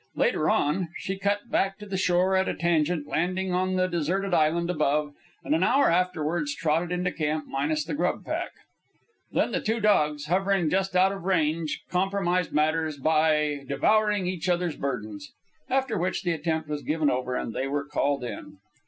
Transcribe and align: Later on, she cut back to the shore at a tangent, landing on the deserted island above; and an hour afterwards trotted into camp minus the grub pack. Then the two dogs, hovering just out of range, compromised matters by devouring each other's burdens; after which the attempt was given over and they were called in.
Later 0.15 0.49
on, 0.49 0.87
she 0.97 1.15
cut 1.19 1.51
back 1.51 1.77
to 1.77 1.85
the 1.85 1.95
shore 1.95 2.35
at 2.35 2.49
a 2.49 2.55
tangent, 2.55 3.05
landing 3.05 3.53
on 3.53 3.75
the 3.75 3.85
deserted 3.85 4.33
island 4.33 4.71
above; 4.71 5.13
and 5.43 5.53
an 5.53 5.61
hour 5.61 5.91
afterwards 5.91 6.55
trotted 6.55 6.91
into 6.91 7.11
camp 7.11 7.45
minus 7.47 7.85
the 7.85 7.93
grub 7.93 8.25
pack. 8.25 8.49
Then 9.31 9.51
the 9.51 9.61
two 9.61 9.79
dogs, 9.79 10.25
hovering 10.25 10.71
just 10.71 10.95
out 10.95 11.11
of 11.11 11.25
range, 11.25 11.83
compromised 11.91 12.51
matters 12.51 12.97
by 12.97 13.63
devouring 13.67 14.25
each 14.25 14.49
other's 14.49 14.75
burdens; 14.75 15.31
after 15.69 15.99
which 15.99 16.23
the 16.23 16.31
attempt 16.31 16.67
was 16.67 16.81
given 16.81 17.11
over 17.11 17.35
and 17.35 17.53
they 17.53 17.67
were 17.67 17.85
called 17.85 18.23
in. 18.23 18.57